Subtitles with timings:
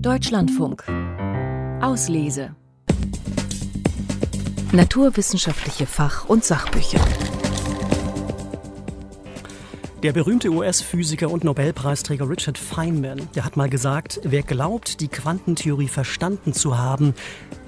[0.00, 0.84] Deutschlandfunk.
[1.80, 2.54] Auslese.
[4.72, 7.00] Naturwissenschaftliche Fach- und Sachbücher.
[10.04, 15.88] Der berühmte US-Physiker und Nobelpreisträger Richard Feynman, der hat mal gesagt, wer glaubt, die Quantentheorie
[15.88, 17.14] verstanden zu haben,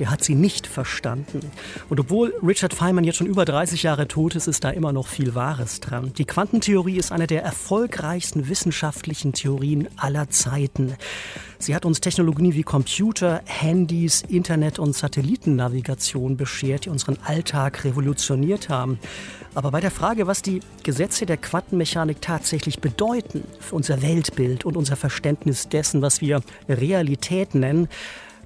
[0.00, 1.40] der hat sie nicht verstanden.
[1.88, 5.06] Und obwohl Richard Feynman jetzt schon über 30 Jahre tot ist, ist da immer noch
[5.06, 6.12] viel Wahres dran.
[6.18, 10.92] Die Quantentheorie ist eine der erfolgreichsten wissenschaftlichen Theorien aller Zeiten.
[11.58, 18.68] Sie hat uns Technologien wie Computer, Handys, Internet und Satellitennavigation beschert, die unseren Alltag revolutioniert
[18.68, 18.98] haben.
[19.54, 24.76] Aber bei der Frage, was die Gesetze der Quantenmechanik tatsächlich bedeuten für unser Weltbild und
[24.76, 27.88] unser Verständnis dessen, was wir Realität nennen,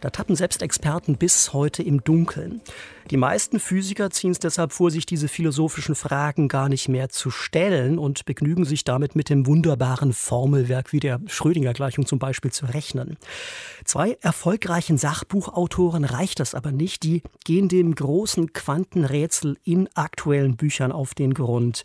[0.03, 2.61] da tappen selbst Experten bis heute im Dunkeln.
[3.11, 7.33] Die meisten Physiker ziehen es deshalb vor, sich diese philosophischen Fragen gar nicht mehr zu
[7.33, 12.67] stellen und begnügen sich damit mit dem wunderbaren Formelwerk wie der Schrödinger-Gleichung zum Beispiel zu
[12.67, 13.17] rechnen.
[13.85, 17.03] Zwei erfolgreichen Sachbuchautoren reicht das aber nicht.
[17.03, 21.83] Die gehen dem großen Quantenrätsel in aktuellen Büchern auf den Grund.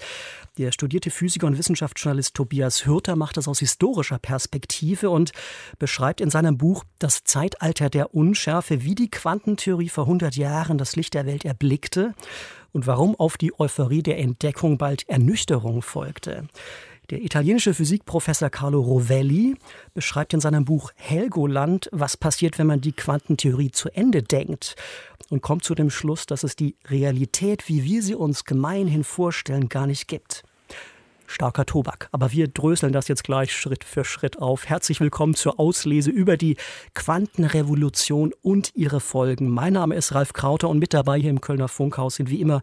[0.60, 5.32] Der studierte Physiker und Wissenschaftsjournalist Tobias Hürter macht das aus historischer Perspektive und
[5.80, 10.96] beschreibt in seinem Buch Das Zeitalter der Unschärfe, wie die Quantentheorie vor 100 Jahren das
[10.96, 12.14] Licht der Welt erblickte
[12.74, 16.48] und warum auf die Euphorie der Entdeckung bald Ernüchterung folgte.
[17.10, 19.56] Der italienische Physikprofessor Carlo Rovelli
[19.94, 24.76] beschreibt in seinem Buch Helgoland, was passiert, wenn man die Quantentheorie zu Ende denkt
[25.30, 29.70] und kommt zu dem Schluss, dass es die Realität, wie wir sie uns gemeinhin vorstellen,
[29.70, 30.44] gar nicht gibt
[31.28, 32.10] starker Tobak.
[32.12, 34.68] Aber wir dröseln das jetzt gleich Schritt für Schritt auf.
[34.68, 36.58] Herzlich willkommen zur Auslese über die
[36.94, 39.50] Quantenrevolution und ihre Folgen.
[39.50, 42.62] Mein Name ist Ralf Krauter und mit dabei hier im Kölner Funkhaus sind wie immer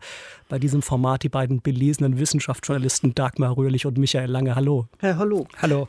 [0.49, 4.55] bei diesem Format die beiden belesenen Wissenschaftsjournalisten Dagmar Röhrlich und Michael Lange.
[4.55, 4.87] Hallo.
[4.99, 5.47] Herr, hallo.
[5.61, 5.89] Hallo.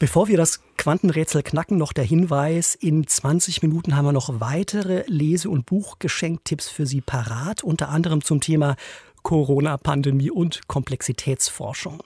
[0.00, 5.04] Bevor wir das Quantenrätsel knacken, noch der Hinweis, in 20 Minuten haben wir noch weitere
[5.08, 8.76] Lese- und Buchgeschenktipps für Sie parat, unter anderem zum Thema
[9.22, 12.02] Corona-Pandemie und Komplexitätsforschung.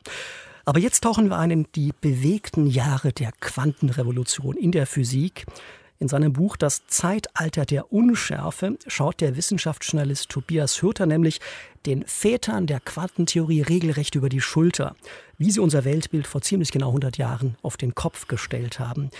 [0.65, 5.45] Aber jetzt tauchen wir ein in die bewegten Jahre der Quantenrevolution in der Physik.
[5.99, 11.41] In seinem Buch Das Zeitalter der Unschärfe schaut der Wissenschaftsjournalist Tobias Hürter nämlich
[11.87, 14.97] den Vätern der Quantentheorie regelrecht über die Schulter,
[15.39, 19.11] wie sie unser Weltbild vor ziemlich genau 100 Jahren auf den Kopf gestellt haben.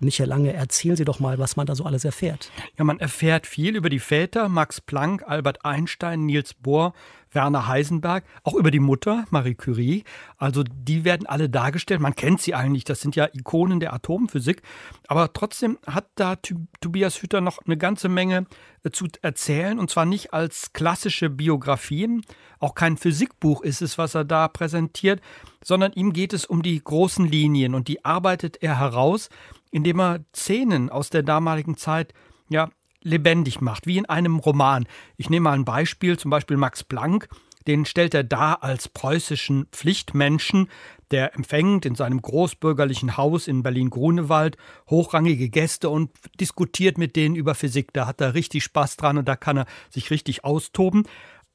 [0.00, 2.50] Michael Lange, erzählen Sie doch mal, was man da so alles erfährt.
[2.76, 6.94] Ja, man erfährt viel über die Väter, Max Planck, Albert Einstein, Niels Bohr,
[7.34, 10.04] Werner Heisenberg, auch über die Mutter, Marie Curie.
[10.36, 12.00] Also die werden alle dargestellt.
[12.00, 14.62] Man kennt sie eigentlich, das sind ja Ikonen der Atomphysik.
[15.08, 16.36] Aber trotzdem hat da
[16.80, 18.46] Tobias Hütter noch eine ganze Menge
[18.82, 19.78] äh, zu erzählen.
[19.78, 22.22] Und zwar nicht als klassische Biografien.
[22.58, 25.20] Auch kein Physikbuch ist es, was er da präsentiert,
[25.62, 27.74] sondern ihm geht es um die großen Linien.
[27.74, 29.28] Und die arbeitet er heraus,
[29.70, 32.14] indem er Szenen aus der damaligen Zeit
[32.48, 32.70] ja,
[33.04, 34.86] lebendig macht, wie in einem Roman.
[35.16, 37.28] Ich nehme mal ein Beispiel, zum Beispiel Max Planck,
[37.66, 40.68] den stellt er dar als preußischen Pflichtmenschen,
[41.10, 44.56] der empfängt in seinem großbürgerlichen Haus in Berlin-Grunewald
[44.90, 46.10] hochrangige Gäste und
[46.40, 47.92] diskutiert mit denen über Physik.
[47.92, 51.04] Da hat er richtig Spaß dran und da kann er sich richtig austoben.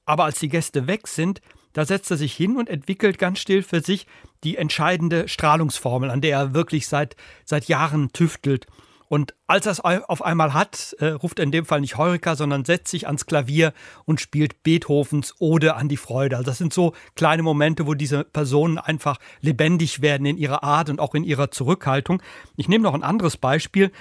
[0.05, 1.41] Aber als die Gäste weg sind,
[1.73, 4.07] da setzt er sich hin und entwickelt ganz still für sich
[4.43, 8.65] die entscheidende Strahlungsformel, an der er wirklich seit, seit Jahren tüftelt.
[9.09, 12.35] Und als er es auf einmal hat, äh, ruft er in dem Fall nicht Heureka,
[12.35, 13.73] sondern setzt sich ans Klavier
[14.05, 16.37] und spielt Beethovens Ode an die Freude.
[16.37, 20.91] Also das sind so kleine Momente, wo diese Personen einfach lebendig werden in ihrer Art
[20.91, 22.21] und auch in ihrer Zurückhaltung.
[22.55, 23.91] Ich nehme noch ein anderes Beispiel.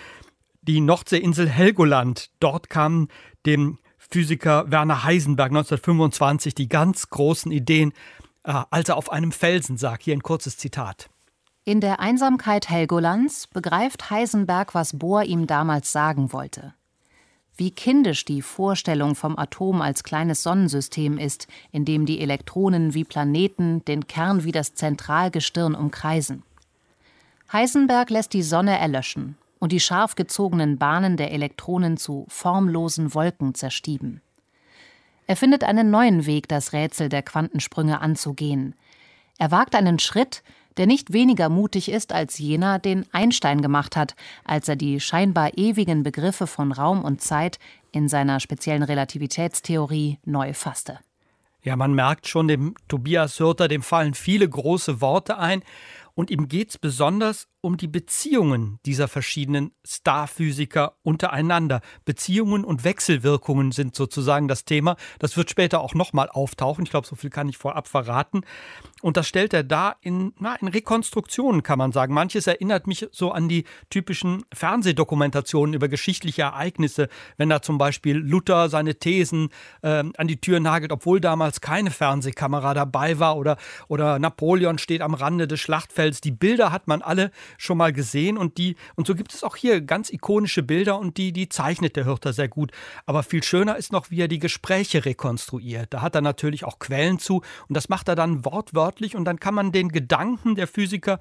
[0.60, 2.30] Die Nordseeinsel Helgoland.
[2.38, 3.08] Dort kam
[3.46, 7.94] dem Physiker Werner Heisenberg 1925 die ganz großen Ideen,
[8.44, 10.02] äh, als er auf einem Felsen sagt.
[10.02, 11.08] Hier ein kurzes Zitat.
[11.68, 16.72] In der Einsamkeit Helgolands begreift Heisenberg, was Bohr ihm damals sagen wollte.
[17.58, 23.04] Wie kindisch die Vorstellung vom Atom als kleines Sonnensystem ist, in dem die Elektronen wie
[23.04, 26.42] Planeten den Kern wie das Zentralgestirn umkreisen.
[27.52, 33.54] Heisenberg lässt die Sonne erlöschen und die scharf gezogenen Bahnen der Elektronen zu formlosen Wolken
[33.54, 34.22] zerstieben.
[35.26, 38.74] Er findet einen neuen Weg, das Rätsel der Quantensprünge anzugehen.
[39.36, 40.42] Er wagt einen Schritt,
[40.78, 44.14] der nicht weniger mutig ist als jener, den Einstein gemacht hat,
[44.44, 47.58] als er die scheinbar ewigen Begriffe von Raum und Zeit
[47.92, 51.00] in seiner speziellen Relativitätstheorie neu fasste.
[51.62, 55.62] Ja, man merkt schon, dem Tobias Hürter, dem fallen viele große Worte ein
[56.14, 61.80] und ihm geht es besonders um die Beziehungen dieser verschiedenen Starphysiker untereinander.
[62.04, 64.96] Beziehungen und Wechselwirkungen sind sozusagen das Thema.
[65.18, 66.84] Das wird später auch nochmal auftauchen.
[66.84, 68.42] Ich glaube, so viel kann ich vorab verraten.
[69.02, 72.14] Und das stellt er da in, na, in Rekonstruktionen, kann man sagen.
[72.14, 78.16] Manches erinnert mich so an die typischen Fernsehdokumentationen über geschichtliche Ereignisse, wenn da zum Beispiel
[78.16, 79.48] Luther seine Thesen
[79.82, 83.56] äh, an die Tür nagelt, obwohl damals keine Fernsehkamera dabei war oder,
[83.88, 86.20] oder Napoleon steht am Rande des Schlachtfelds.
[86.20, 89.56] Die Bilder hat man alle schon mal gesehen und die, und so gibt es auch
[89.56, 92.72] hier ganz ikonische Bilder und die, die zeichnet der Hürter sehr gut.
[93.06, 95.92] Aber viel schöner ist noch, wie er die Gespräche rekonstruiert.
[95.94, 99.40] Da hat er natürlich auch Quellen zu und das macht er dann wortwörtlich und dann
[99.40, 101.18] kann man den Gedanken der Physiker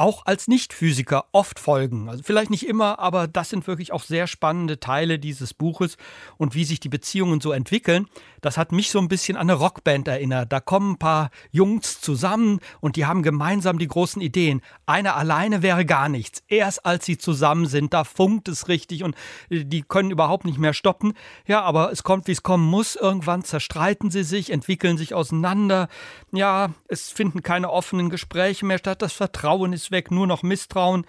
[0.00, 2.08] auch als Nicht-Physiker oft folgen.
[2.08, 5.98] Also vielleicht nicht immer, aber das sind wirklich auch sehr spannende Teile dieses Buches
[6.38, 8.06] und wie sich die Beziehungen so entwickeln.
[8.40, 10.50] Das hat mich so ein bisschen an eine Rockband erinnert.
[10.50, 14.62] Da kommen ein paar Jungs zusammen und die haben gemeinsam die großen Ideen.
[14.86, 16.42] Einer alleine wäre gar nichts.
[16.48, 19.14] Erst als sie zusammen sind, da funkt es richtig und
[19.50, 21.12] äh, die können überhaupt nicht mehr stoppen.
[21.46, 22.96] Ja, aber es kommt, wie es kommen muss.
[22.96, 25.88] Irgendwann zerstreiten sie sich, entwickeln sich auseinander.
[26.32, 29.02] Ja, es finden keine offenen Gespräche mehr statt.
[29.02, 31.06] Das Vertrauen ist weg, nur noch Misstrauen.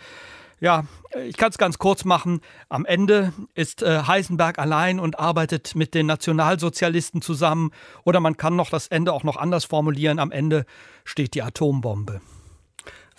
[0.60, 0.86] Ja,
[1.26, 2.42] ich kann es ganz kurz machen.
[2.70, 7.72] Am Ende ist äh, Heisenberg allein und arbeitet mit den Nationalsozialisten zusammen.
[8.04, 10.20] Oder man kann noch das Ende auch noch anders formulieren.
[10.20, 10.66] Am Ende
[11.04, 12.22] steht die Atombombe.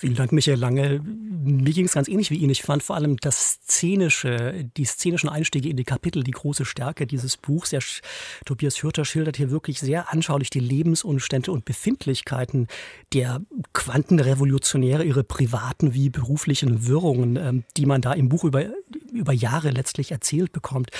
[0.02, 1.00] Vielen Dank, Michael Lange.
[1.00, 2.50] Mir ging es ganz ähnlich wie Ihnen.
[2.50, 7.06] Ich fand vor allem das szenische, die szenischen Einstiege in die Kapitel die große Stärke
[7.06, 7.70] dieses Buchs.
[7.70, 7.78] Der
[8.44, 12.66] Tobias Hürter schildert hier wirklich sehr anschaulich die Lebensumstände und Befindlichkeiten
[13.12, 13.42] der
[13.74, 18.64] Quantenrevolutionäre, ihre privaten wie beruflichen Wirrungen, ähm, die man da im Buch über,
[19.12, 20.90] über Jahre letztlich erzählt bekommt.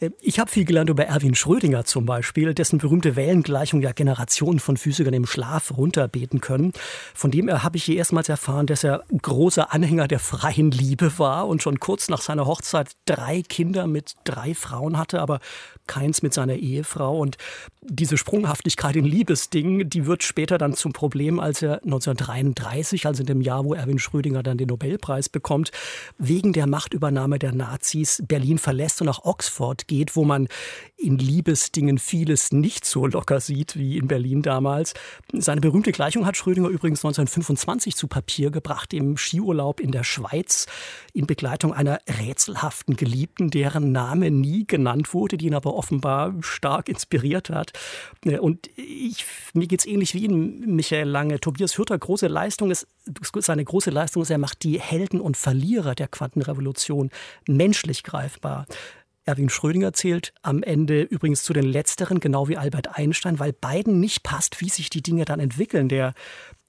[0.00, 4.60] Äh, ich habe viel gelernt über Erwin Schrödinger zum Beispiel, dessen berühmte Wellengleichung ja Generationen
[4.60, 6.72] von Physikern im Schlaf runterbeten können.
[7.14, 11.48] Von dem habe ich hier erstmals erfahren, dass er großer Anhänger der freien Liebe war
[11.48, 15.40] und schon kurz nach seiner Hochzeit drei Kinder mit drei Frauen hatte, aber
[15.86, 17.18] keins mit seiner Ehefrau.
[17.18, 17.36] Und
[17.82, 23.26] diese Sprunghaftigkeit in Liebesdingen, die wird später dann zum Problem, als er 1933, also in
[23.26, 25.72] dem Jahr, wo Erwin Schrödinger dann den Nobelpreis bekommt,
[26.18, 30.48] wegen der Machtübernahme der Nazis Berlin verlässt und nach Oxford geht, wo man
[30.96, 34.94] in Liebesdingen vieles nicht so locker sieht wie in Berlin damals.
[35.32, 40.66] Seine berühmte Gleichung hat Schrödinger übrigens 1925 zu Papier gebracht im Skiurlaub in der Schweiz
[41.12, 46.88] in Begleitung einer rätselhaften Geliebten, deren Name nie genannt wurde, die ihn aber offenbar stark
[46.88, 47.72] inspiriert hat.
[48.24, 51.40] Und ich, mir geht es ähnlich wie Ihnen, Michael Lange.
[51.40, 52.86] Tobias Hürter, große Leistung ist,
[53.40, 57.10] seine große Leistung ist, er macht die Helden und Verlierer der Quantenrevolution
[57.48, 58.66] menschlich greifbar.
[59.24, 64.00] Erwin Schrödinger zählt am Ende übrigens zu den Letzteren, genau wie Albert Einstein, weil beiden
[64.00, 65.88] nicht passt, wie sich die Dinge dann entwickeln.
[65.88, 66.12] Der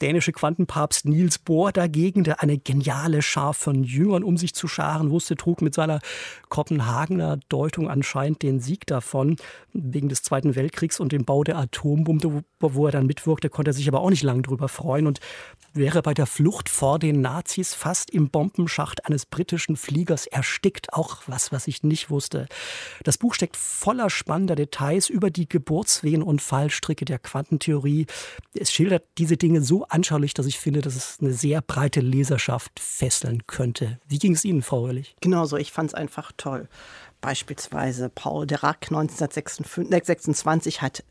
[0.01, 5.11] dänische Quantenpapst Niels Bohr dagegen, der eine geniale Schar von Jüngern um sich zu scharen
[5.11, 5.99] wusste, trug mit seiner
[6.49, 9.37] Kopenhagener Deutung anscheinend den Sieg davon.
[9.73, 13.73] Wegen des Zweiten Weltkriegs und dem Bau der Atombombe, wo er dann mitwirkte, konnte er
[13.73, 15.19] sich aber auch nicht lange drüber freuen und
[15.73, 20.93] wäre bei der Flucht vor den Nazis fast im Bombenschacht eines britischen Fliegers erstickt.
[20.93, 22.47] Auch was, was ich nicht wusste.
[23.03, 28.05] Das Buch steckt voller spannender Details über die Geburtswehen und Fallstricke der Quantentheorie.
[28.53, 32.79] Es schildert diese Dinge so anschaulich, dass ich finde, dass es eine sehr breite Leserschaft
[32.79, 33.99] fesseln könnte.
[34.07, 35.15] Wie ging es Ihnen, Frau Röhrlich?
[35.21, 36.67] Genauso, ich fand es einfach toll.
[37.21, 41.03] Beispielsweise Paul Dirac 1926 hat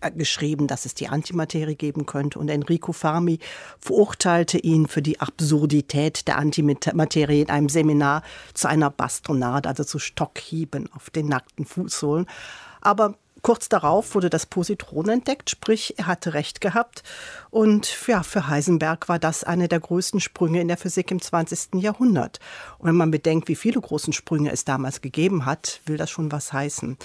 [0.00, 2.38] äh, geschrieben, dass es die Antimaterie geben könnte.
[2.38, 3.38] Und Enrico Fermi
[3.80, 9.98] verurteilte ihn für die Absurdität der Antimaterie in einem Seminar zu einer Bastronade, also zu
[9.98, 12.26] Stockhieben auf den nackten Fußsohlen.
[12.82, 17.04] Aber Kurz darauf wurde das Positron entdeckt, sprich, er hatte recht gehabt.
[17.50, 21.80] Und ja, für Heisenberg war das einer der größten Sprünge in der Physik im 20.
[21.80, 22.40] Jahrhundert.
[22.78, 26.32] Und wenn man bedenkt, wie viele großen Sprünge es damals gegeben hat, will das schon
[26.32, 26.98] was heißen.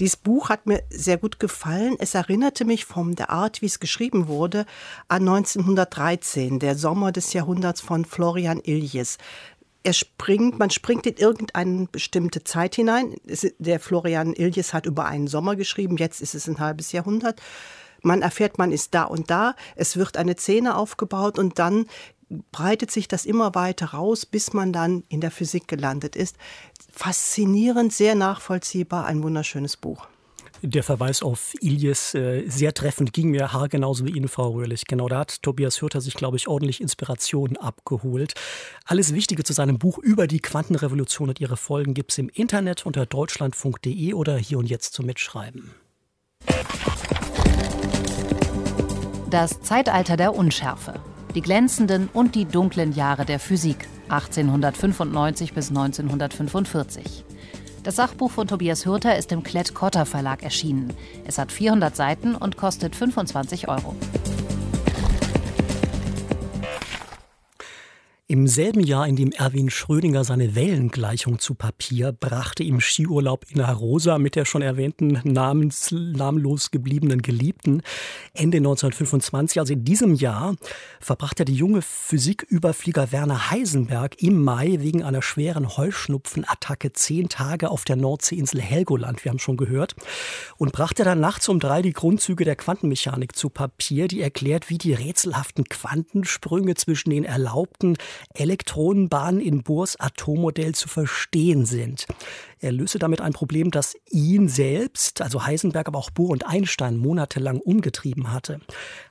[0.00, 1.94] Dieses Buch hat mir sehr gut gefallen.
[2.00, 4.66] Es erinnerte mich von der Art, wie es geschrieben wurde,
[5.06, 9.18] an 1913, der Sommer des Jahrhunderts von Florian Iljes
[9.84, 13.14] er springt, man springt in irgendeine bestimmte Zeit hinein.
[13.58, 17.40] Der Florian Iljes hat über einen Sommer geschrieben, jetzt ist es ein halbes Jahrhundert.
[18.02, 21.86] Man erfährt, man ist da und da, es wird eine Szene aufgebaut und dann
[22.50, 26.36] breitet sich das immer weiter raus, bis man dann in der Physik gelandet ist.
[26.90, 30.06] Faszinierend, sehr nachvollziehbar, ein wunderschönes Buch.
[30.66, 34.86] Der Verweis auf Iljes äh, sehr treffend ging mir haargenauso wie Ihnen, Frau Röhrlich.
[34.86, 38.32] Genau da hat Tobias Hürter sich, glaube ich, ordentlich Inspiration abgeholt.
[38.86, 42.86] Alles Wichtige zu seinem Buch über die Quantenrevolution und ihre Folgen gibt es im Internet
[42.86, 45.74] unter deutschlandfunk.de oder hier und jetzt zum Mitschreiben.
[49.28, 50.94] Das Zeitalter der Unschärfe.
[51.34, 57.24] die glänzenden und die dunklen Jahre der Physik 1895 bis 1945.
[57.84, 60.94] Das Sachbuch von Tobias Hürter ist im Klett-Cotta Verlag erschienen.
[61.26, 63.94] Es hat 400 Seiten und kostet 25 Euro.
[68.34, 73.60] Im selben Jahr, in dem Erwin Schrödinger seine Wellengleichung zu Papier brachte, im Skiurlaub in
[73.60, 77.82] Arosa mit der schon erwähnten namens, namenlos gebliebenen Geliebten,
[78.32, 80.56] Ende 1925, also in diesem Jahr,
[80.98, 87.84] verbrachte der junge Physiküberflieger Werner Heisenberg im Mai wegen einer schweren Heuschnupfenattacke zehn Tage auf
[87.84, 89.94] der Nordseeinsel Helgoland, wir haben schon gehört,
[90.56, 94.78] und brachte dann nachts um drei die Grundzüge der Quantenmechanik zu Papier, die erklärt, wie
[94.78, 97.96] die rätselhaften Quantensprünge zwischen den erlaubten
[98.34, 102.06] Elektronenbahnen in Bohrs Atommodell zu verstehen sind.
[102.60, 106.96] Er löse damit ein Problem, das ihn selbst, also Heisenberg, aber auch Bohr und Einstein
[106.96, 108.60] monatelang umgetrieben hatte.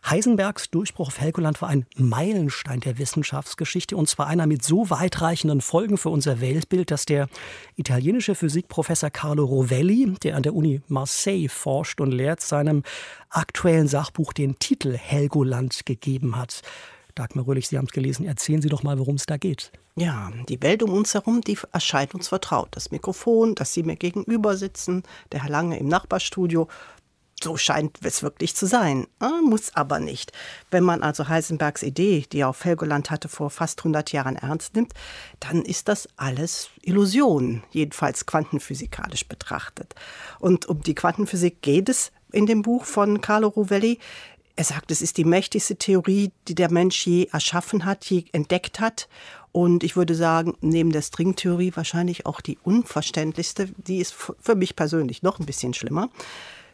[0.10, 5.62] Heisenbergs Durchbruch auf Helgoland war ein Meilenstein der Wissenschaftsgeschichte und zwar einer mit so weitreichenden
[5.62, 7.28] Folgen für unser Weltbild, dass der
[7.76, 12.82] italienische Physikprofessor Carlo Rovelli, der an der Uni Marseille forscht und lehrt, seinem
[13.30, 16.62] aktuellen Sachbuch den Titel Helgoland gegeben hat.
[17.16, 18.26] Dagmar Röhlich, Sie haben es gelesen.
[18.26, 19.72] Erzählen Sie doch mal, worum es da geht.
[19.96, 22.70] Ja, die Welt um uns herum, die erscheint uns vertraut.
[22.72, 26.68] Das Mikrofon, dass Sie mir gegenüber sitzen, der Herr Lange im Nachbarstudio.
[27.44, 29.06] So scheint es wirklich zu sein.
[29.20, 30.32] Ah, muss aber nicht.
[30.72, 34.76] Wenn man also Heisenbergs Idee, die er auf Helgoland hatte, vor fast 100 Jahren ernst
[34.76, 34.94] nimmt,
[35.42, 39.94] dann ist das alles Illusion, jedenfalls quantenphysikalisch betrachtet.
[40.40, 44.00] Und um die Quantenphysik geht es in dem Buch von Carlo Rovelli.
[44.56, 48.80] Er sagt, es ist die mächtigste Theorie, die der Mensch je erschaffen hat, je entdeckt
[48.80, 49.08] hat.
[49.52, 53.70] Und ich würde sagen, neben der Stringtheorie wahrscheinlich auch die unverständlichste.
[53.78, 56.10] Die ist für mich persönlich noch ein bisschen schlimmer.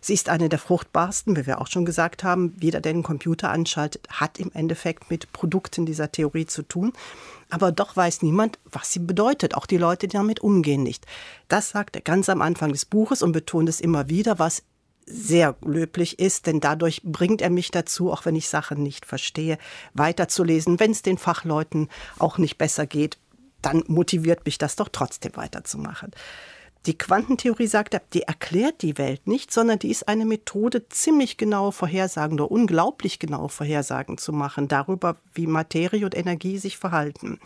[0.01, 2.55] Sie ist eine der fruchtbarsten, wie wir auch schon gesagt haben.
[2.61, 6.93] Jeder, der den Computer anschaltet, hat im Endeffekt mit Produkten dieser Theorie zu tun.
[7.49, 9.55] Aber doch weiß niemand, was sie bedeutet.
[9.55, 11.05] Auch die Leute, die damit umgehen, nicht.
[11.47, 14.63] Das sagt er ganz am Anfang des Buches und betont es immer wieder, was
[15.09, 19.57] sehr löblich ist, denn dadurch bringt er mich dazu, auch wenn ich Sachen nicht verstehe,
[19.93, 20.79] weiterzulesen.
[20.79, 21.89] Wenn es den Fachleuten
[22.19, 23.17] auch nicht besser geht,
[23.61, 26.11] dann motiviert mich das doch trotzdem weiterzumachen.
[26.85, 31.73] Die Quantentheorie sagt die erklärt die Welt nicht, sondern die ist eine Methode, ziemlich genaue
[31.73, 37.39] Vorhersagen oder unglaublich genaue Vorhersagen zu machen darüber, wie Materie und Energie sich verhalten.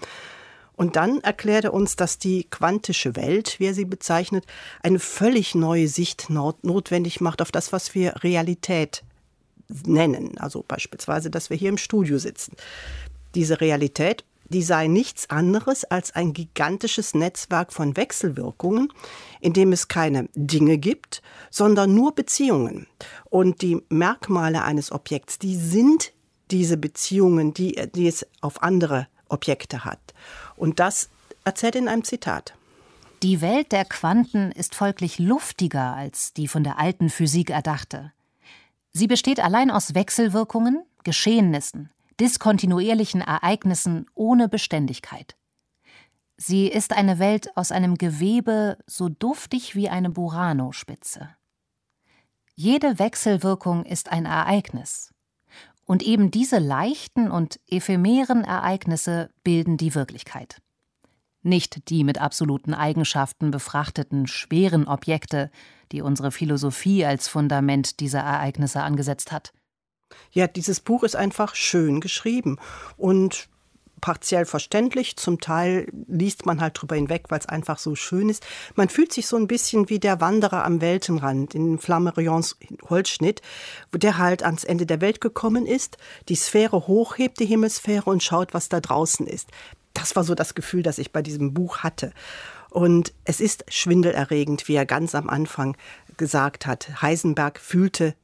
[0.75, 4.45] Und dann erklärt er uns, dass die quantische Welt, wie er sie bezeichnet,
[4.81, 9.03] eine völlig neue Sicht notwendig macht auf das, was wir Realität
[9.85, 10.37] nennen.
[10.37, 12.55] Also beispielsweise, dass wir hier im Studio sitzen.
[13.35, 18.91] Diese Realität, die sei nichts anderes als ein gigantisches Netzwerk von Wechselwirkungen,
[19.41, 22.87] in dem es keine Dinge gibt, sondern nur Beziehungen.
[23.29, 26.13] Und die Merkmale eines Objekts, die sind
[26.51, 30.13] diese Beziehungen, die, die es auf andere Objekte hat.
[30.63, 31.09] Und das
[31.43, 32.53] erzählt in einem Zitat.
[33.21, 38.13] Die Welt der Quanten ist folglich luftiger als die von der alten Physik erdachte.
[38.93, 41.89] Sie besteht allein aus Wechselwirkungen, Geschehnissen,
[42.21, 45.35] diskontinuierlichen Ereignissen ohne Beständigkeit.
[46.37, 51.27] Sie ist eine Welt aus einem Gewebe so duftig wie eine Burano-Spitze.
[52.55, 55.12] Jede Wechselwirkung ist ein Ereignis,
[55.85, 60.61] und eben diese leichten und ephemeren Ereignisse bilden die Wirklichkeit.
[61.41, 65.51] Nicht die mit absoluten Eigenschaften befrachteten schweren Objekte,
[65.91, 69.53] die unsere Philosophie als Fundament dieser Ereignisse angesetzt hat.
[70.31, 72.57] Ja, dieses Buch ist einfach schön geschrieben
[72.97, 73.49] und
[74.03, 78.45] partiell verständlich, zum Teil liest man halt drüber hinweg, weil es einfach so schön ist.
[78.75, 82.57] Man fühlt sich so ein bisschen wie der Wanderer am Weltenrand in Flammarions
[82.89, 83.41] Holzschnitt,
[83.93, 85.95] der halt ans Ende der Welt gekommen ist,
[86.27, 89.51] die Sphäre hochhebt, die Himmelsphäre und schaut, was da draußen ist.
[89.93, 92.11] Das war so das Gefühl, das ich bei diesem Buch hatte.
[92.71, 95.77] Und es ist schwindelerregend, wie er ganz am Anfang
[96.17, 97.01] gesagt hat.
[97.01, 98.15] Heisenberg fühlte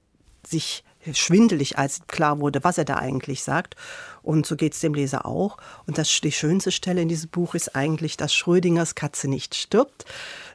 [0.46, 3.76] sich schwindelig, als klar wurde, was er da eigentlich sagt.
[4.22, 5.58] Und so geht es dem Leser auch.
[5.88, 10.06] Und das, die schönste Stelle in diesem Buch ist eigentlich, dass Schrödingers Katze nicht stirbt,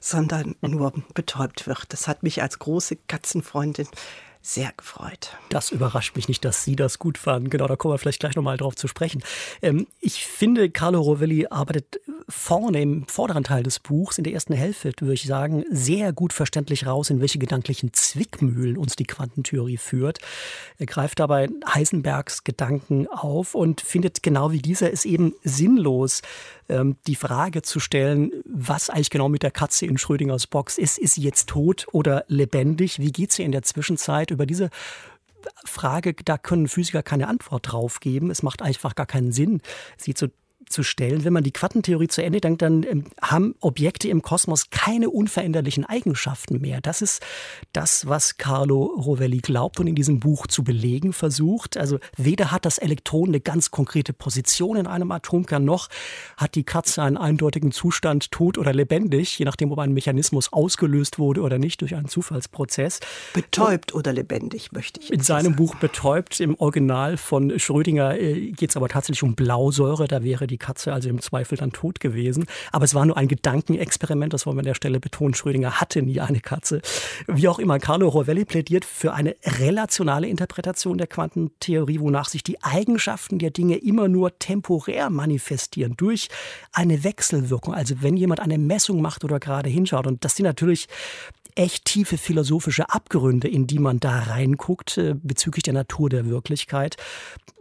[0.01, 1.87] sondern nur betäubt wird.
[1.89, 3.89] Das hat mich als große Katzenfreundin
[4.47, 5.31] sehr gefreut.
[5.49, 7.49] Das überrascht mich nicht, dass Sie das gut fanden.
[7.49, 9.23] Genau, da kommen wir vielleicht gleich nochmal drauf zu sprechen.
[9.63, 14.53] Ähm, ich finde, Carlo Rovelli arbeitet vorne im vorderen Teil des Buchs, in der ersten
[14.53, 19.79] Hälfte, würde ich sagen, sehr gut verständlich raus, in welche gedanklichen Zwickmühlen uns die Quantentheorie
[19.79, 20.19] führt.
[20.79, 26.21] Er greift dabei Heisenbergs Gedanken auf und findet genau wie dieser es eben sinnlos,
[26.69, 30.99] ähm, die Frage zu stellen, was eigentlich genau mit der Katze in Schrödingers Box ist.
[30.99, 32.99] Ist sie jetzt tot oder lebendig?
[32.99, 34.34] Wie geht sie in der Zwischenzeit?
[34.35, 34.71] Über diese
[35.65, 38.31] Frage, da können Physiker keine Antwort drauf geben.
[38.31, 39.61] Es macht einfach gar keinen Sinn,
[39.97, 40.29] sie zu
[40.67, 41.25] zu stellen.
[41.25, 45.85] Wenn man die Quantentheorie zu Ende denkt, dann ähm, haben Objekte im Kosmos keine unveränderlichen
[45.85, 46.81] Eigenschaften mehr.
[46.81, 47.23] Das ist
[47.73, 51.77] das, was Carlo Rovelli glaubt und in diesem Buch zu belegen versucht.
[51.77, 55.89] Also weder hat das Elektron eine ganz konkrete Position in einem Atomkern, noch
[56.37, 61.19] hat die Katze einen eindeutigen Zustand, tot oder lebendig, je nachdem, ob ein Mechanismus ausgelöst
[61.19, 63.01] wurde oder nicht durch einen Zufallsprozess.
[63.33, 65.13] Betäubt oder lebendig, möchte ich.
[65.13, 65.57] In seinem sagen.
[65.57, 70.09] Buch Betäubt, im Original von Schrödinger, äh, geht es aber tatsächlich um Blausäure.
[70.09, 72.47] Da wäre die die Katze also im Zweifel dann tot gewesen.
[72.73, 75.35] Aber es war nur ein Gedankenexperiment, das wollen wir an der Stelle betonen.
[75.35, 76.81] Schrödinger hatte nie eine Katze.
[77.27, 82.63] Wie auch immer, Carlo Rovelli plädiert für eine relationale Interpretation der Quantentheorie, wonach sich die
[82.63, 86.29] Eigenschaften der Dinge immer nur temporär manifestieren durch
[86.73, 87.75] eine Wechselwirkung.
[87.75, 90.07] Also wenn jemand eine Messung macht oder gerade hinschaut.
[90.07, 90.87] Und das sind natürlich
[91.55, 96.97] echt tiefe philosophische Abgründe, in die man da reinguckt äh, bezüglich der Natur der Wirklichkeit.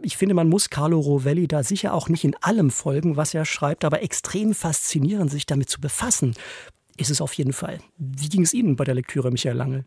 [0.00, 3.44] Ich finde, man muss Carlo Rovelli da sicher auch nicht in allem folgen, was er
[3.44, 6.34] schreibt, aber extrem faszinierend, sich damit zu befassen,
[6.96, 7.78] ist es auf jeden Fall.
[7.98, 9.84] Wie ging es Ihnen bei der Lektüre, Michael Lange?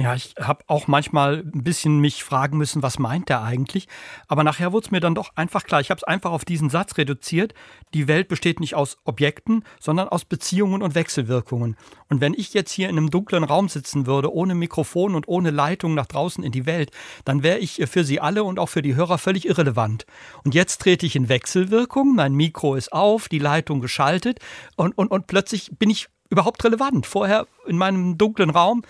[0.00, 3.86] Ja, ich habe auch manchmal ein bisschen mich fragen müssen, was meint der eigentlich?
[4.28, 5.82] Aber nachher wurde es mir dann doch einfach klar.
[5.82, 7.52] Ich habe es einfach auf diesen Satz reduziert.
[7.92, 11.76] Die Welt besteht nicht aus Objekten, sondern aus Beziehungen und Wechselwirkungen.
[12.08, 15.50] Und wenn ich jetzt hier in einem dunklen Raum sitzen würde, ohne Mikrofon und ohne
[15.50, 16.92] Leitung nach draußen in die Welt,
[17.26, 20.06] dann wäre ich für Sie alle und auch für die Hörer völlig irrelevant.
[20.44, 24.38] Und jetzt trete ich in Wechselwirkung, mein Mikro ist auf, die Leitung geschaltet
[24.76, 27.06] und, und, und plötzlich bin ich überhaupt relevant.
[27.06, 28.82] Vorher in meinem dunklen Raum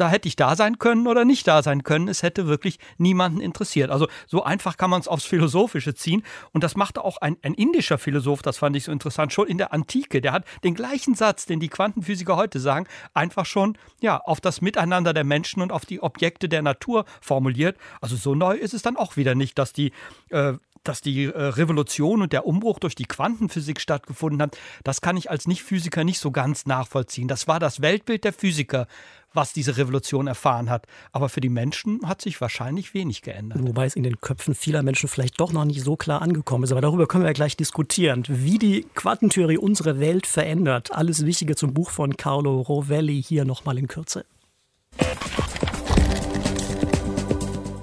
[0.00, 2.08] da hätte ich da sein können oder nicht da sein können.
[2.08, 3.90] Es hätte wirklich niemanden interessiert.
[3.90, 6.22] Also so einfach kann man es aufs Philosophische ziehen.
[6.52, 9.58] Und das machte auch ein, ein indischer Philosoph, das fand ich so interessant, schon in
[9.58, 10.20] der Antike.
[10.20, 14.62] Der hat den gleichen Satz, den die Quantenphysiker heute sagen, einfach schon ja, auf das
[14.62, 17.76] Miteinander der Menschen und auf die Objekte der Natur formuliert.
[18.00, 19.92] Also so neu ist es dann auch wieder nicht, dass die
[20.30, 25.16] äh, dass die äh, Revolution und der Umbruch durch die Quantenphysik stattgefunden hat, das kann
[25.16, 27.28] ich als Nicht-Physiker nicht so ganz nachvollziehen.
[27.28, 28.86] Das war das Weltbild der Physiker,
[29.32, 30.86] was diese Revolution erfahren hat.
[31.12, 33.58] Aber für die Menschen hat sich wahrscheinlich wenig geändert.
[33.62, 36.72] Wobei es in den Köpfen vieler Menschen vielleicht doch noch nicht so klar angekommen ist.
[36.72, 38.24] Aber darüber können wir ja gleich diskutieren.
[38.28, 40.92] Wie die Quantentheorie unsere Welt verändert.
[40.92, 44.24] Alles Wichtige zum Buch von Carlo Rovelli hier nochmal in Kürze.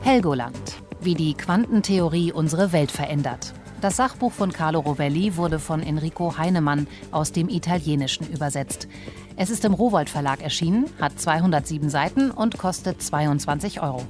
[0.02, 0.87] Helgoland.
[1.08, 3.54] Wie die Quantentheorie unsere Welt verändert.
[3.80, 8.90] Das Sachbuch von Carlo Rovelli wurde von Enrico Heinemann aus dem Italienischen übersetzt.
[9.38, 14.06] Es ist im Rowold Verlag erschienen, hat 207 Seiten und kostet 22 Euro.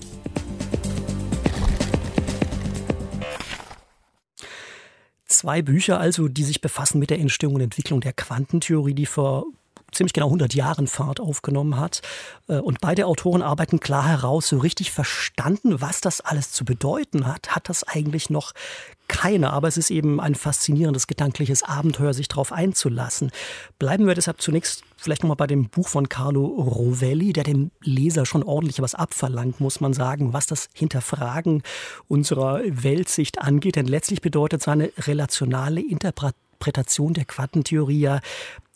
[5.27, 9.45] Zwei Bücher also, die sich befassen mit der Entstehung und Entwicklung der Quantentheorie, die vor
[9.91, 12.01] ziemlich genau 100 Jahren Fahrt aufgenommen hat.
[12.47, 17.25] Äh, und beide Autoren arbeiten klar heraus, so richtig verstanden, was das alles zu bedeuten
[17.25, 18.53] hat, hat das eigentlich noch
[19.07, 19.53] keiner.
[19.53, 23.31] Aber es ist eben ein faszinierendes gedankliches Abenteuer, sich darauf einzulassen.
[23.79, 28.25] Bleiben wir deshalb zunächst vielleicht nochmal bei dem Buch von Carlo Rovelli, der dem Leser
[28.25, 31.63] schon ordentlich was abverlangt, muss man sagen, was das Hinterfragen
[32.07, 33.77] unserer Weltsicht angeht.
[33.77, 38.19] Denn letztlich bedeutet seine relationale Interpretation Interpretation der Quantentheorie ja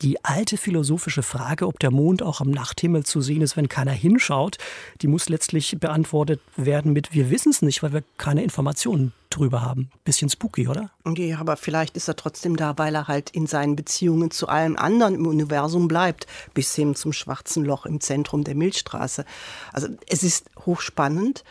[0.02, 3.92] die alte philosophische Frage, ob der Mond auch am Nachthimmel zu sehen ist, wenn keiner
[3.92, 4.58] hinschaut,
[5.02, 9.62] die muss letztlich beantwortet werden mit wir wissen es nicht, weil wir keine Informationen drüber
[9.62, 9.92] haben.
[10.04, 10.90] Bisschen spooky, oder?
[11.16, 14.76] Ja, aber vielleicht ist er trotzdem da, weil er halt in seinen Beziehungen zu allem
[14.76, 19.26] anderen im Universum bleibt, bis hin zum schwarzen Loch im Zentrum der Milchstraße.
[19.72, 21.44] Also es ist hochspannend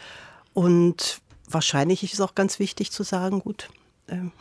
[0.55, 3.69] und wahrscheinlich ist es auch ganz wichtig zu sagen, gut,
[4.11, 4.33] ähm,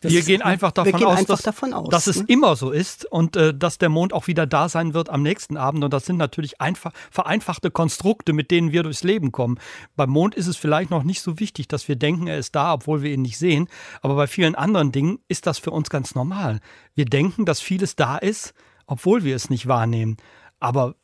[0.00, 2.24] wir gehen einfach davon gehen aus, einfach dass, davon aus, dass es ne?
[2.28, 5.56] immer so ist und äh, dass der Mond auch wieder da sein wird am nächsten
[5.56, 5.82] Abend.
[5.84, 9.58] Und das sind natürlich einfach, vereinfachte Konstrukte, mit denen wir durchs Leben kommen.
[9.96, 12.74] Beim Mond ist es vielleicht noch nicht so wichtig, dass wir denken, er ist da,
[12.74, 13.68] obwohl wir ihn nicht sehen.
[14.02, 16.60] Aber bei vielen anderen Dingen ist das für uns ganz normal.
[16.94, 18.54] Wir denken, dass vieles da ist,
[18.86, 20.16] obwohl wir es nicht wahrnehmen.
[20.58, 20.94] Aber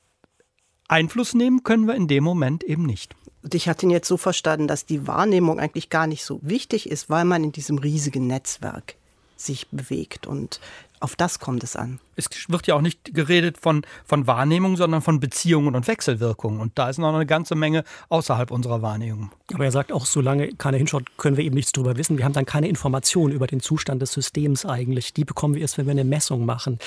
[0.88, 3.16] Einfluss nehmen können wir in dem Moment eben nicht.
[3.46, 6.90] Und ich hatte ihn jetzt so verstanden, dass die Wahrnehmung eigentlich gar nicht so wichtig
[6.90, 8.96] ist, weil man in diesem riesigen Netzwerk
[9.36, 10.26] sich bewegt.
[10.26, 10.58] Und
[11.00, 15.02] auf das kommt es an es wird ja auch nicht geredet von, von Wahrnehmung, sondern
[15.02, 16.60] von Beziehungen und Wechselwirkungen.
[16.60, 19.30] Und da ist noch eine ganze Menge außerhalb unserer Wahrnehmung.
[19.52, 22.16] Aber er sagt auch, solange keiner hinschaut, können wir eben nichts darüber wissen.
[22.16, 25.12] Wir haben dann keine Informationen über den Zustand des Systems eigentlich.
[25.12, 26.78] Die bekommen wir erst, wenn wir eine Messung machen.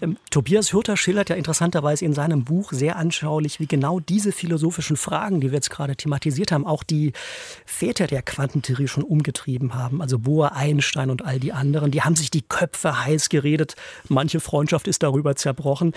[0.00, 4.96] Ähm, Tobias Hürter schildert ja interessanterweise in seinem Buch sehr anschaulich, wie genau diese philosophischen
[4.96, 7.12] Fragen, die wir jetzt gerade thematisiert haben, auch die
[7.66, 10.00] Väter der Quantentheorie schon umgetrieben haben.
[10.00, 13.57] Also Bohr, Einstein und all die anderen, die haben sich die Köpfe heiß geredet.
[14.08, 15.92] Manche Freundschaften Gesellschaft ist darüber zerbrochen.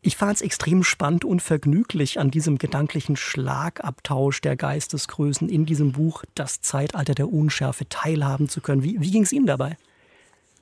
[0.00, 5.92] Ich fand es extrem spannend und vergnüglich, an diesem gedanklichen Schlagabtausch der Geistesgrößen in diesem
[5.92, 8.82] Buch Das Zeitalter der Unschärfe teilhaben zu können.
[8.82, 9.76] Wie, wie ging es Ihnen dabei?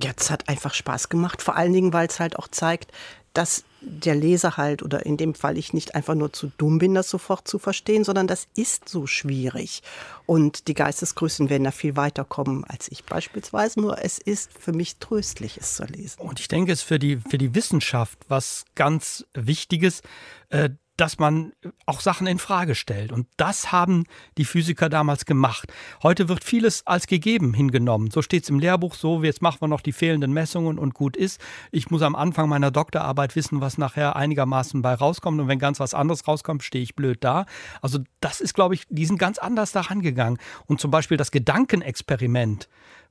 [0.00, 2.92] Ja, es hat einfach Spaß gemacht, vor allen Dingen, weil es halt auch zeigt,
[3.32, 6.94] dass der Leser halt oder in dem Fall ich nicht einfach nur zu dumm bin,
[6.94, 9.82] das sofort zu verstehen, sondern das ist so schwierig.
[10.26, 13.80] Und die Geistesgrößen werden da viel weiter kommen als ich beispielsweise.
[13.80, 16.20] Nur es ist für mich tröstlich, es zu lesen.
[16.20, 20.02] Und ich denke, es ist für die, für die Wissenschaft was ganz Wichtiges,
[20.50, 21.52] äh, dass man
[21.86, 23.12] auch Sachen in Frage stellt.
[23.12, 24.04] Und das haben
[24.36, 25.72] die Physiker damals gemacht.
[26.02, 28.10] Heute wird vieles als gegeben hingenommen.
[28.10, 31.16] So steht es im Lehrbuch so, jetzt machen wir noch die fehlenden Messungen und gut
[31.16, 31.40] ist.
[31.70, 35.40] Ich muss am Anfang meiner Doktorarbeit wissen, was nachher einigermaßen bei rauskommt.
[35.40, 37.46] Und wenn ganz was anderes rauskommt, stehe ich blöd da.
[37.80, 40.38] Also das ist, glaube ich, die sind ganz anders daran gegangen.
[40.66, 42.68] Und zum Beispiel das Gedankenexperiment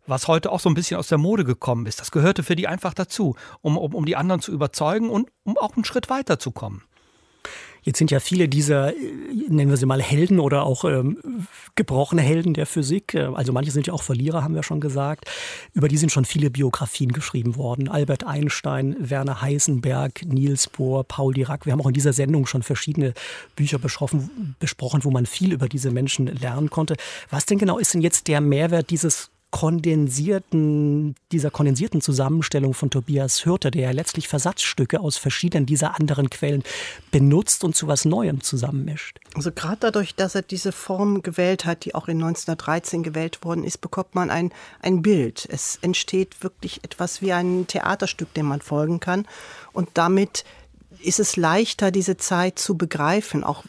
[0.08, 2.00] was heute auch so ein bisschen aus der Mode gekommen ist.
[2.00, 5.58] Das gehörte für die einfach dazu, um, um, um die anderen zu überzeugen und um
[5.58, 6.84] auch einen Schritt weiterzukommen.
[7.84, 8.98] Jetzt sind ja viele dieser, äh,
[9.50, 11.18] nennen wir sie mal Helden oder auch ähm,
[11.76, 15.26] gebrochene Helden der Physik, äh, also manche sind ja auch Verlierer, haben wir schon gesagt,
[15.74, 17.88] über die sind schon viele Biografien geschrieben worden.
[17.88, 21.66] Albert Einstein, Werner Heisenberg, Niels Bohr, Paul Dirac.
[21.66, 23.14] Wir haben auch in dieser Sendung schon verschiedene
[23.56, 26.96] Bücher besprochen, besprochen, wo man viel über diese Menschen lernen konnte.
[27.30, 33.46] Was denn genau ist denn jetzt der Mehrwert dieses kondensierten, dieser kondensierten Zusammenstellung von Tobias
[33.46, 36.64] Hürter, der ja letztlich Versatzstücke aus verschiedenen dieser anderen Quellen
[37.12, 39.20] benutzt und zu was Neuem zusammenmischt.
[39.36, 43.64] Also gerade dadurch, dass er diese Form gewählt hat, die auch in 1913 gewählt worden
[43.64, 45.48] ist, bekommt man ein, ein Bild.
[45.52, 49.28] Es entsteht wirklich etwas wie ein Theaterstück, dem man folgen kann.
[49.74, 50.46] Und damit
[51.04, 53.66] ist es leichter, diese Zeit zu begreifen, auch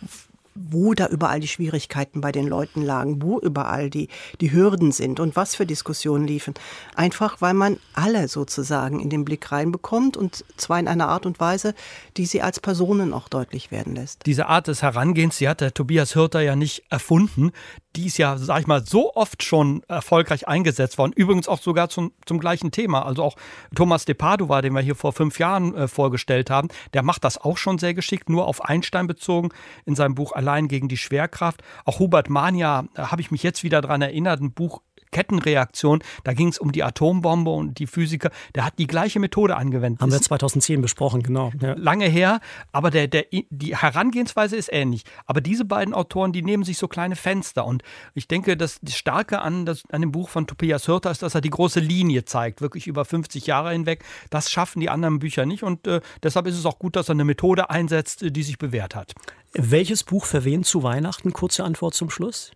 [0.55, 4.09] wo da überall die Schwierigkeiten bei den Leuten lagen, wo überall die,
[4.41, 6.55] die Hürden sind und was für Diskussionen liefen.
[6.95, 11.41] Einfach, weil man alle sozusagen in den Blick reinbekommt und zwar in einer Art und
[11.41, 11.75] Weise,
[12.17, 14.27] die sie als Personen auch deutlich werden lässt.
[14.27, 17.53] Diese Art des Herangehens, die hat der Tobias Hürter ja nicht erfunden
[17.97, 21.13] die ist ja, sag ich mal, so oft schon erfolgreich eingesetzt worden.
[21.15, 23.05] Übrigens auch sogar zum, zum gleichen Thema.
[23.05, 23.37] Also auch
[23.75, 27.39] Thomas de Padova, den wir hier vor fünf Jahren äh, vorgestellt haben, der macht das
[27.39, 29.51] auch schon sehr geschickt, nur auf Einstein bezogen
[29.85, 31.63] in seinem Buch Allein gegen die Schwerkraft.
[31.85, 36.03] Auch Hubert Mania, da habe ich mich jetzt wieder daran erinnert, ein Buch Kettenreaktion.
[36.25, 38.31] Da ging es um die Atombombe und die Physiker.
[38.57, 40.01] Der hat die gleiche Methode angewendet.
[40.01, 41.53] Haben wir 2010 besprochen, genau.
[41.61, 41.75] Ja.
[41.75, 42.41] Lange her,
[42.73, 45.05] aber der, der, die Herangehensweise ist ähnlich.
[45.27, 47.65] Aber diese beiden Autoren, die nehmen sich so kleine Fenster.
[47.65, 47.83] Und
[48.15, 51.41] ich denke, das Starke an, das, an dem Buch von Tobias Hürter ist, dass er
[51.41, 54.05] die große Linie zeigt, wirklich über 50 Jahre hinweg.
[54.31, 55.63] Das schaffen die anderen Bücher nicht.
[55.63, 58.95] Und äh, deshalb ist es auch gut, dass er eine Methode einsetzt, die sich bewährt
[58.95, 59.13] hat.
[59.55, 61.33] Welches Buch für wen zu Weihnachten?
[61.33, 62.53] Kurze Antwort zum Schluss.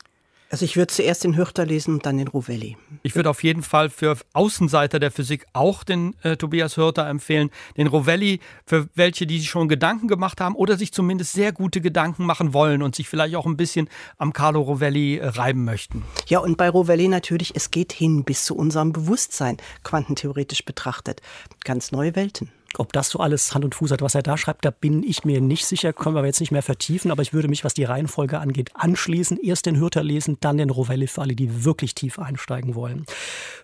[0.49, 2.77] Also ich würde zuerst den Hürter lesen und dann den Rovelli.
[3.03, 7.51] Ich würde auf jeden Fall für Außenseiter der Physik auch den äh, Tobias Hürter empfehlen.
[7.77, 11.81] Den Rovelli für welche, die sich schon Gedanken gemacht haben oder sich zumindest sehr gute
[11.81, 16.05] Gedanken machen wollen und sich vielleicht auch ein bisschen am Carlo Rovelli äh, reiben möchten.
[16.29, 21.23] Ja, und bei Rovelli natürlich, es geht hin bis zu unserem Bewusstsein, quantentheoretisch betrachtet.
[21.65, 22.51] Ganz neue Welten.
[22.79, 25.25] Ob das so alles Hand und Fuß hat, was er da schreibt, da bin ich
[25.25, 25.93] mir nicht sicher.
[25.93, 29.39] Können wir jetzt nicht mehr vertiefen, aber ich würde mich, was die Reihenfolge angeht, anschließen.
[29.43, 33.07] Erst den Hürter lesen, dann den Rovelli für alle, die wirklich tief einsteigen wollen.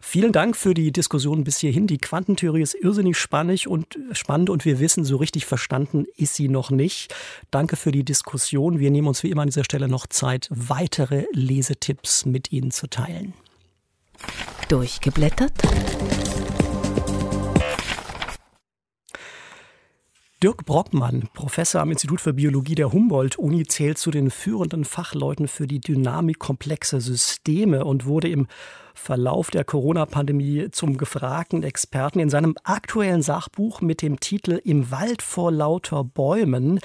[0.00, 1.86] Vielen Dank für die Diskussion bis hierhin.
[1.86, 6.48] Die Quantentheorie ist irrsinnig spannend und spannend und wir wissen, so richtig verstanden ist sie
[6.48, 7.14] noch nicht.
[7.50, 8.78] Danke für die Diskussion.
[8.78, 12.88] Wir nehmen uns wie immer an dieser Stelle noch Zeit, weitere Lesetipps mit Ihnen zu
[12.88, 13.34] teilen.
[14.68, 15.52] Durchgeblättert?
[20.42, 25.68] Dirk Brockmann, Professor am Institut für Biologie der Humboldt-Uni, zählt zu den führenden Fachleuten für
[25.68, 28.48] die Dynamik komplexer Systeme und wurde im
[28.94, 32.20] Verlauf der Corona-Pandemie zum gefragten Experten.
[32.20, 36.80] In seinem aktuellen Sachbuch mit dem Titel Im Wald vor lauter Bäumen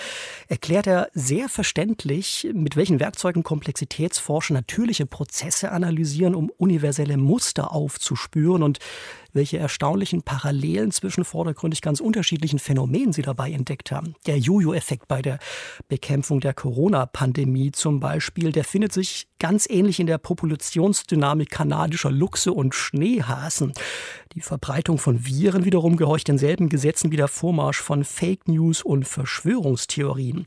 [0.48, 8.64] erklärt er sehr verständlich, mit welchen Werkzeugen Komplexitätsforscher natürliche Prozesse analysieren, um universelle Muster aufzuspüren
[8.64, 8.80] und
[9.34, 14.16] welche erstaunlichen Parallelen zwischen vordergründig ganz unterschiedlichen Phänomenen sie dabei entdeckt haben.
[14.26, 15.38] Der Jojo-Effekt bei der
[15.90, 22.54] Bekämpfung der Corona-Pandemie zum Beispiel, der findet sich ganz ähnlich in der Populationsdynamik kanadischer Luchse
[22.54, 23.74] und Schneehasen.
[24.34, 29.08] Die Verbreitung von Viren wiederum gehorcht denselben Gesetzen wie der Vormarsch von Fake News und
[29.08, 30.46] Verschwörungstheorien.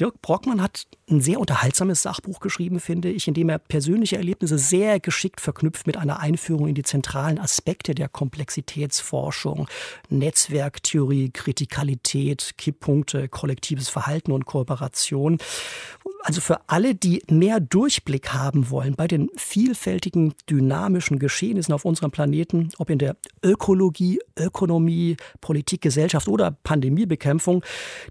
[0.00, 4.56] Dirk Brockmann hat ein sehr unterhaltsames Sachbuch geschrieben, finde ich, in dem er persönliche Erlebnisse
[4.56, 9.66] sehr geschickt verknüpft mit einer Einführung in die zentralen Aspekte der Komplexitätsforschung.
[10.08, 15.38] Netzwerktheorie, Kritikalität, Kipppunkte, kollektives Verhalten und Kooperation.
[16.22, 22.10] Also für alle, die mehr Durchblick haben wollen bei den vielfältigen dynamischen Geschehnissen auf unserem
[22.10, 27.64] Planeten, ob in der Ökologie, Ökonomie, Politik, Gesellschaft oder Pandemiebekämpfung,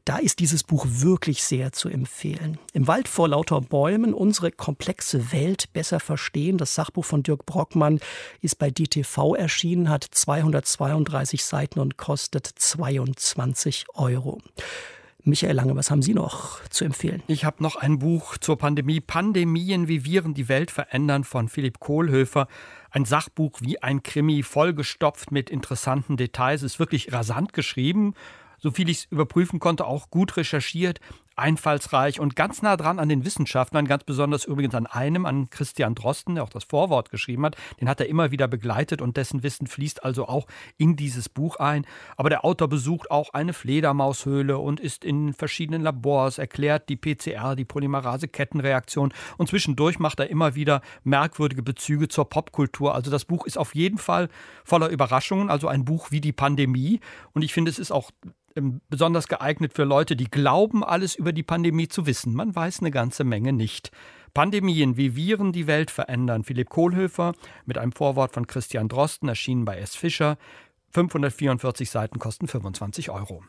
[0.05, 2.57] da ist dieses Buch wirklich sehr zu empfehlen.
[2.73, 6.57] Im Wald vor lauter Bäumen unsere komplexe Welt besser verstehen.
[6.57, 7.99] Das Sachbuch von Dirk Brockmann
[8.41, 14.39] ist bei DTV erschienen, hat 232 Seiten und kostet 22 Euro.
[15.27, 17.21] Michael Lange, was haben Sie noch zu empfehlen?
[17.27, 21.79] Ich habe noch ein Buch zur Pandemie Pandemien, wie Viren die Welt verändern von Philipp
[21.79, 22.47] Kohlhöfer.
[22.89, 28.13] Ein Sachbuch wie ein Krimi, vollgestopft mit interessanten Details, ist wirklich rasant geschrieben
[28.59, 30.99] so viel ich es überprüfen konnte, auch gut recherchiert
[31.37, 35.95] einfallsreich und ganz nah dran an den Wissenschaftlern, ganz besonders übrigens an einem, an Christian
[35.95, 37.55] Drosten, der auch das Vorwort geschrieben hat.
[37.79, 40.47] Den hat er immer wieder begleitet und dessen Wissen fließt also auch
[40.77, 41.85] in dieses Buch ein.
[42.15, 47.55] Aber der Autor besucht auch eine Fledermaushöhle und ist in verschiedenen Labors, erklärt die PCR,
[47.55, 52.95] die Polymerase-Kettenreaktion und zwischendurch macht er immer wieder merkwürdige Bezüge zur Popkultur.
[52.95, 54.29] Also das Buch ist auf jeden Fall
[54.63, 56.99] voller Überraschungen, also ein Buch wie die Pandemie.
[57.33, 58.11] Und ich finde, es ist auch
[58.89, 62.33] besonders geeignet für Leute, die glauben, alles über die Pandemie zu wissen.
[62.33, 63.91] Man weiß eine ganze Menge nicht.
[64.33, 66.43] Pandemien, wie Viren die Welt verändern.
[66.43, 67.33] Philipp Kohlhöfer
[67.65, 69.95] mit einem Vorwort von Christian Drosten, erschienen bei S.
[69.95, 70.37] Fischer.
[70.91, 73.43] 544 Seiten kosten 25 Euro.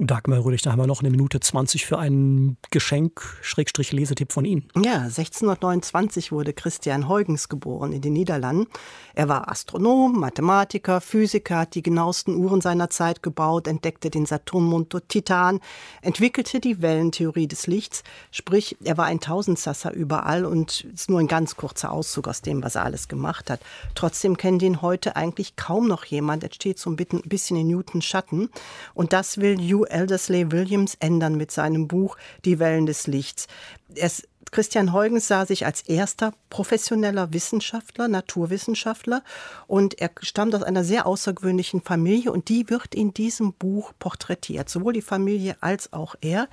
[0.00, 4.68] Dagmar Röhlich, da haben wir noch eine Minute 20 für einen Geschenk-Lesetipp von Ihnen.
[4.76, 8.68] Ja, 1629 wurde Christian Huygens geboren in den Niederlanden.
[9.16, 14.96] Er war Astronom, Mathematiker, Physiker, hat die genauesten Uhren seiner Zeit gebaut, entdeckte den Saturnmond
[15.08, 15.58] Titan,
[16.00, 18.04] entwickelte die Wellentheorie des Lichts.
[18.30, 22.62] Sprich, er war ein Tausendsasser überall und ist nur ein ganz kurzer Auszug aus dem,
[22.62, 23.58] was er alles gemacht hat.
[23.96, 26.44] Trotzdem kennt ihn heute eigentlich kaum noch jemand.
[26.44, 28.48] Er steht so ein bisschen in Newtons Schatten.
[28.94, 33.46] Und das will Eldersley Williams ändern mit seinem Buch Die Wellen des Lichts.
[33.94, 39.22] Es Christian Huygens sah sich als erster professioneller Wissenschaftler, Naturwissenschaftler
[39.66, 44.68] und er stammt aus einer sehr außergewöhnlichen Familie und die wird in diesem Buch porträtiert,
[44.68, 46.48] sowohl die Familie als auch er.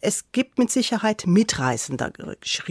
[0.00, 2.12] Es gibt mit Sicherheit mitreißender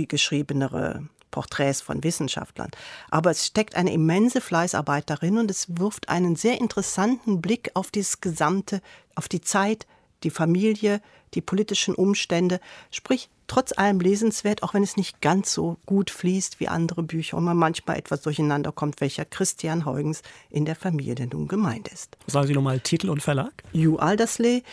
[0.08, 2.70] geschriebenere Porträts von Wissenschaftlern.
[3.10, 7.90] Aber es steckt eine immense Fleißarbeit darin und es wirft einen sehr interessanten Blick auf
[7.90, 8.82] das gesamte,
[9.16, 9.88] auf die Zeit,
[10.24, 11.02] die Familie,
[11.34, 12.60] die politischen Umstände.
[12.92, 17.38] Sprich, trotz allem lesenswert, auch wenn es nicht ganz so gut fließt wie andere Bücher
[17.38, 21.88] und man manchmal etwas durcheinander kommt, welcher Christian Huygens in der Familie denn nun gemeint
[21.88, 22.18] ist.
[22.28, 23.64] Sagen Sie nochmal Titel und Verlag?
[23.74, 24.64] Hugh Aldersley,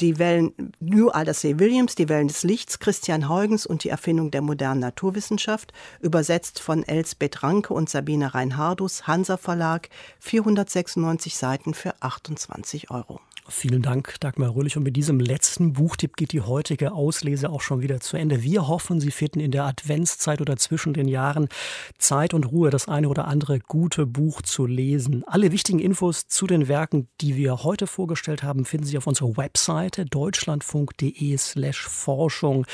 [0.00, 4.40] die Wellen, New Aldersey Williams, Die Wellen des Lichts, Christian Huygens und die Erfindung der
[4.40, 12.90] modernen Naturwissenschaft, übersetzt von Elsbeth Ranke und Sabine Reinhardus, Hansa Verlag, 496 Seiten für 28
[12.90, 13.20] Euro.
[13.50, 14.76] Vielen Dank, Dagmar Röhlich.
[14.76, 18.44] Und mit diesem letzten Buchtipp geht die heutige Auslese auch schon wieder zu Ende.
[18.44, 21.48] Wir hoffen, Sie finden in der Adventszeit oder zwischen den Jahren
[21.98, 25.24] Zeit und Ruhe, das eine oder andere gute Buch zu lesen.
[25.26, 29.36] Alle wichtigen Infos zu den Werken, die wir heute vorgestellt haben, finden Sie auf unserer
[29.36, 32.66] Webseite deutschlandfunk.de slash Forschung.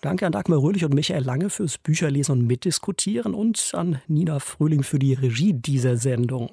[0.00, 4.84] Danke an Dagmar Röhlich und Michael Lange fürs Bücherlesen und Mitdiskutieren und an Nina Frühling
[4.84, 6.50] für die Regie dieser Sendung.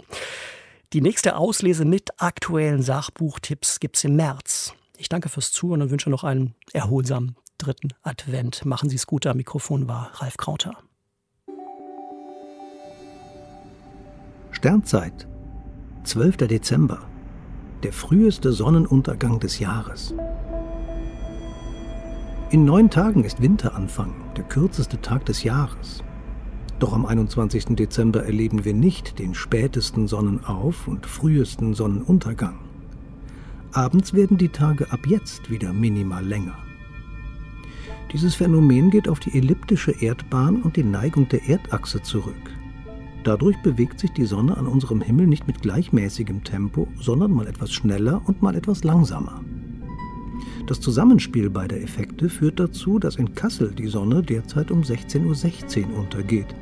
[0.94, 4.74] Die nächste Auslese mit aktuellen Sachbuchtipps gibt's im März.
[4.98, 8.66] Ich danke fürs Zuhören und wünsche noch einen erholsamen dritten Advent.
[8.66, 9.26] Machen Sie es gut.
[9.26, 10.74] Am Mikrofon war Ralf Krauter.
[14.52, 15.30] Sternzeit,
[16.04, 16.36] 12.
[16.36, 17.00] Dezember,
[17.84, 20.14] der früheste Sonnenuntergang des Jahres.
[22.50, 26.04] In neun Tagen ist Winteranfang, der kürzeste Tag des Jahres.
[26.82, 27.76] Doch am 21.
[27.76, 32.58] Dezember erleben wir nicht den spätesten Sonnenauf- und frühesten Sonnenuntergang.
[33.72, 36.58] Abends werden die Tage ab jetzt wieder minimal länger.
[38.12, 42.34] Dieses Phänomen geht auf die elliptische Erdbahn und die Neigung der Erdachse zurück.
[43.24, 47.72] Dadurch bewegt sich die Sonne an unserem Himmel nicht mit gleichmäßigem Tempo, sondern mal etwas
[47.72, 49.46] schneller und mal etwas langsamer.
[50.66, 56.00] Das Zusammenspiel beider Effekte führt dazu, dass in Kassel die Sonne derzeit um 16.16 Uhr
[56.00, 56.56] untergeht.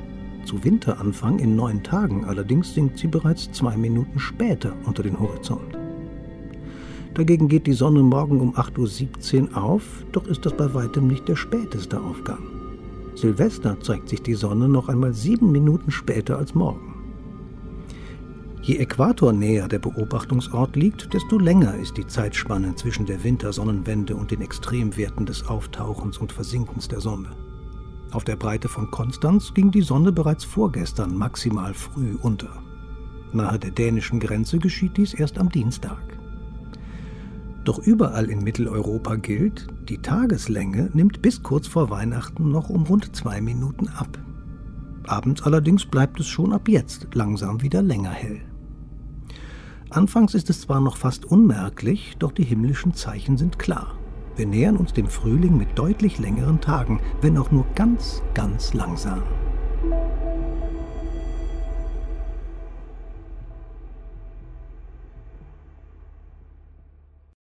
[0.49, 5.77] Zu Winteranfang in neun Tagen allerdings sinkt sie bereits zwei Minuten später unter den Horizont.
[7.13, 11.27] Dagegen geht die Sonne morgen um 8.17 Uhr auf, doch ist das bei weitem nicht
[11.27, 12.39] der späteste Aufgang.
[13.13, 16.95] Silvester zeigt sich die Sonne noch einmal sieben Minuten später als morgen.
[18.63, 24.41] Je äquatornäher der Beobachtungsort liegt, desto länger ist die Zeitspanne zwischen der Wintersonnenwende und den
[24.41, 27.29] Extremwerten des Auftauchens und Versinkens der Sonne.
[28.11, 32.63] Auf der Breite von Konstanz ging die Sonne bereits vorgestern maximal früh unter.
[33.33, 36.01] Nahe der dänischen Grenze geschieht dies erst am Dienstag.
[37.65, 43.15] Doch überall in Mitteleuropa gilt, die Tageslänge nimmt bis kurz vor Weihnachten noch um rund
[43.15, 44.17] zwei Minuten ab.
[45.05, 48.41] Abends allerdings bleibt es schon ab jetzt langsam wieder länger hell.
[49.91, 53.98] Anfangs ist es zwar noch fast unmerklich, doch die himmlischen Zeichen sind klar.
[54.39, 59.21] Wir nähern uns dem Frühling mit deutlich längeren Tagen, wenn auch nur ganz, ganz langsam.